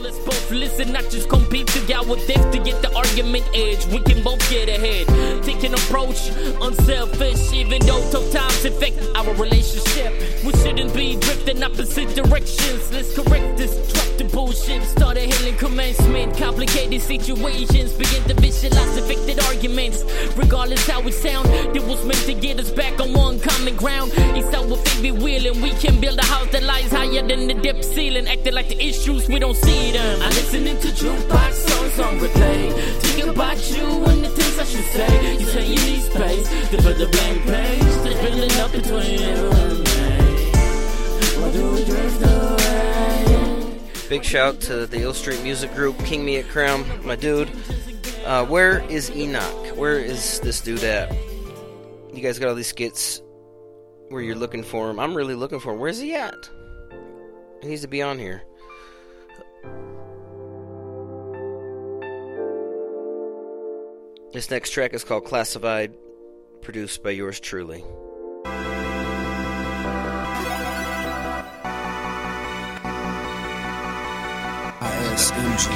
[0.02, 3.86] Let's both listen, not just compete together with this to get the argument edge.
[3.86, 5.06] We can both get ahead.
[5.44, 6.28] Take an approach,
[6.60, 10.12] unselfish, even though tough times affect our relationship.
[10.42, 12.90] We shouldn't be drifting opposite directions.
[12.92, 13.70] Let's correct this,
[14.18, 14.82] the bullshit.
[14.82, 16.36] Start a healing commencement.
[16.36, 20.02] Complicated situations begin to visualize affected arguments.
[20.36, 24.10] Regardless how we sound, it was meant to get us back on one common ground.
[24.34, 27.54] It's our favorite wheel, and we can build a house that lies higher than the
[27.54, 28.26] dip ceiling.
[28.26, 30.22] Acting like the issues we don't see them.
[30.22, 32.72] I'm listening to jukebox songs on replay.
[33.00, 35.38] Thinking about you and the things I should say.
[35.38, 39.50] You say you need space to put the blank page that's building up between you
[39.62, 39.92] and me.
[41.40, 44.08] Why do we drift away?
[44.08, 47.50] Big shout to the Ill Street Music Group, King Me at Crown, my dude.
[48.24, 49.76] Uh, where is Enoch?
[49.76, 51.12] Where is this dude at?
[52.12, 53.22] You guys got all these skits
[54.10, 55.00] where you're looking for him.
[55.00, 55.78] I'm really looking for him.
[55.78, 56.48] Where's he at?
[57.62, 58.42] He needs to be on here.
[64.32, 65.92] This next track is called klassified,
[66.62, 67.84] produced by yours truly.
[74.80, 75.72] ISMG.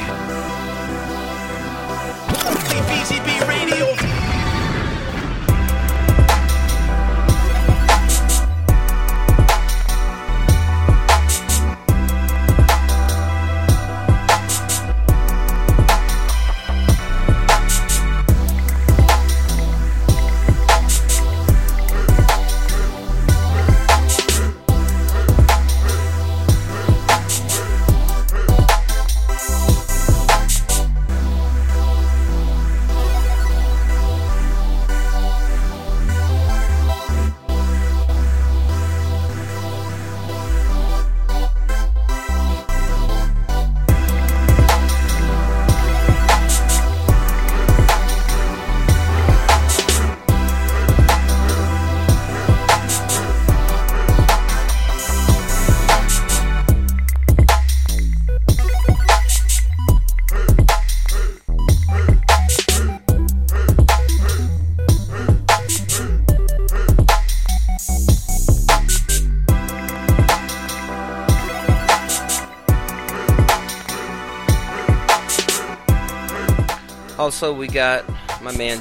[77.37, 78.03] Also, we got
[78.41, 78.81] my man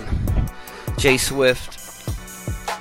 [0.98, 2.08] Jay Swift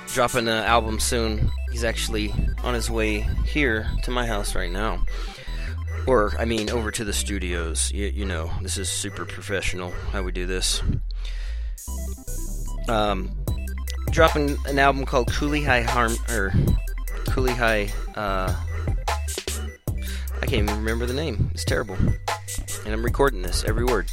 [0.07, 1.51] dropping an album soon.
[1.69, 5.03] He's actually on his way here to my house right now.
[6.07, 7.91] Or, I mean, over to the studios.
[7.91, 10.81] You, you know, this is super professional how we do this.
[12.87, 13.35] Um,
[14.11, 16.51] dropping an album called Coolie High Harm or
[17.25, 17.91] Coolie High.
[18.15, 18.55] Uh,
[20.41, 21.49] I can't even remember the name.
[21.53, 21.97] It's terrible.
[21.97, 24.09] And I'm recording this every word.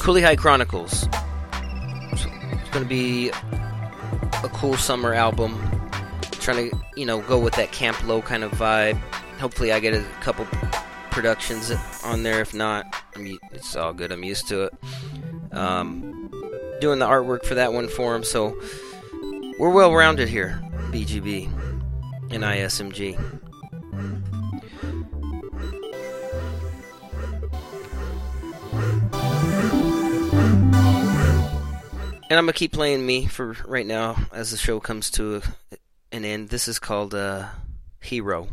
[0.00, 1.06] Coolie High Chronicles.
[2.12, 5.60] It's going to be a cool summer album.
[6.32, 8.96] Trying to, you know, go with that Camp Lo kind of vibe.
[9.38, 10.46] Hopefully, I get a couple
[11.10, 11.70] productions
[12.02, 12.40] on there.
[12.40, 12.96] If not,
[13.52, 14.10] it's all good.
[14.10, 14.74] I'm used to it.
[15.52, 16.30] Um,
[16.80, 18.58] doing the artwork for that one for him, so
[19.58, 20.62] we're well rounded here.
[20.90, 21.46] BGB
[22.30, 23.39] and ISMG.
[32.30, 35.42] And I'm gonna keep playing me for right now as the show comes to
[36.12, 36.48] an end.
[36.48, 37.48] This is called uh,
[37.98, 38.46] Hero.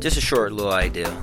[0.00, 1.14] Just a short little idea.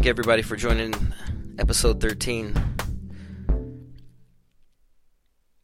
[0.00, 0.94] Thank everybody for joining
[1.58, 2.54] episode 13.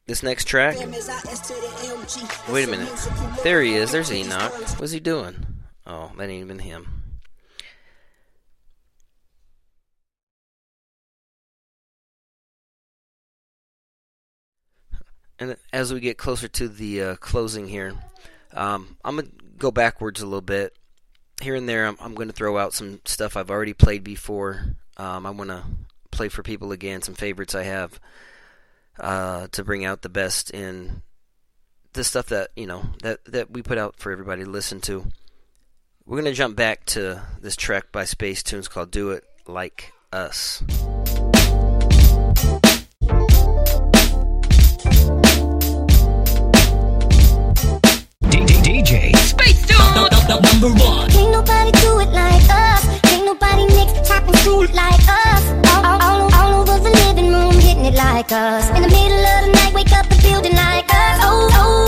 [0.04, 0.76] This next track.
[0.76, 3.08] Wait a minute.
[3.42, 3.92] There he is.
[3.92, 4.52] There's Enoch.
[4.78, 5.46] What's he doing?
[5.86, 6.86] Oh, that ain't even him.
[15.38, 17.94] And as we get closer to the uh, closing here,
[18.52, 20.76] um, I'm going to go backwards a little bit.
[21.40, 24.76] Here and there, I'm, I'm going to throw out some stuff I've already played before.
[24.96, 25.62] Um, I want to
[26.10, 28.00] play for people again, some favorites I have
[28.98, 31.02] uh, to bring out the best in
[31.92, 35.06] the stuff that you know that that we put out for everybody to listen to.
[36.04, 40.62] We're gonna jump back to this track by Space Tunes called "Do It Like Us."
[48.62, 49.25] DJ
[50.26, 51.08] Space Number one.
[51.10, 53.00] Can't nobody do it like us.
[53.02, 55.42] Can't nobody mix, chop, and screw like us.
[55.70, 58.68] All, all, all, all over the living room, hitting it like us.
[58.70, 61.20] In the middle of the night, wake up the building like us.
[61.22, 61.85] Oh, okay.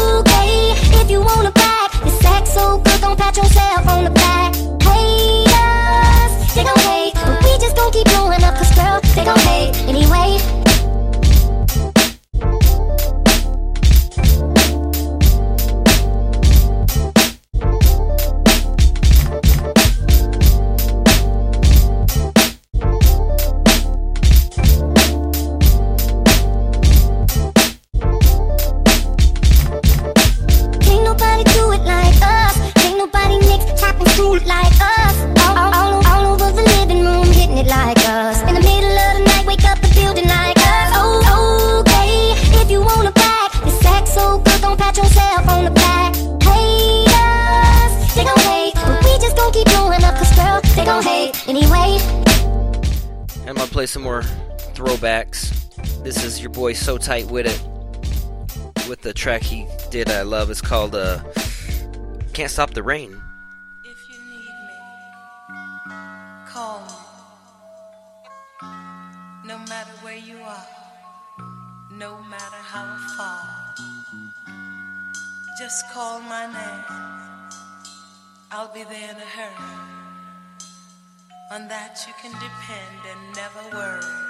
[56.69, 57.59] This boy Sotightwitit
[58.91, 60.51] with the track he did I love.
[60.51, 61.21] It's called uh,
[62.35, 63.19] Can't Stop the Rain.
[66.47, 68.69] Call me.
[69.47, 70.67] No matter where you are,
[71.91, 73.75] no matter how far.
[75.59, 76.85] Just call my name.
[78.51, 79.55] I'll be there in a hurry.
[81.51, 84.29] On that you can depend and never worry.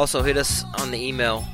[0.00, 1.44] Also, hit us on the email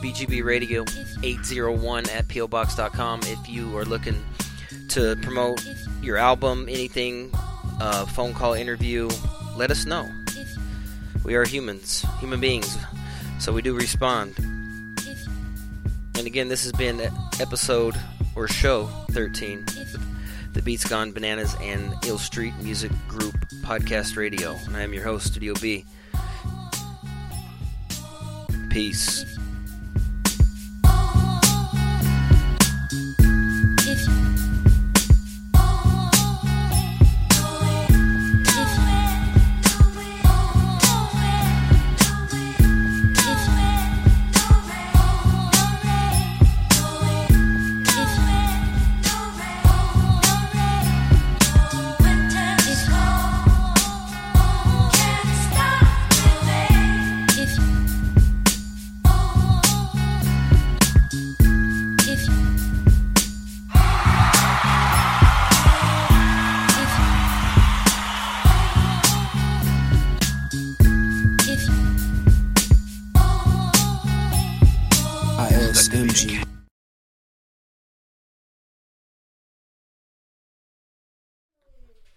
[0.00, 4.24] bgbradio801 at pobox.com if you are looking
[4.90, 5.66] to promote
[6.00, 7.32] your album, anything,
[7.80, 9.10] uh, phone call, interview.
[9.56, 10.08] Let us know.
[11.24, 12.78] We are humans, human beings,
[13.40, 14.38] so we do respond.
[14.38, 17.00] And again, this has been
[17.40, 17.96] episode
[18.36, 19.66] or show 13,
[20.52, 24.54] the Beats Gone Bananas and Ill Street Music Group Podcast Radio.
[24.66, 25.84] And I am your host, StudeeO B.
[28.74, 29.33] Peace.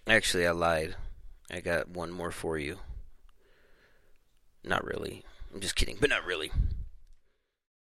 [0.08, 0.96] Actually, I lied.
[1.50, 2.78] I got one more for you.
[4.64, 5.22] Not really.
[5.52, 6.50] I'm just kidding, but not really.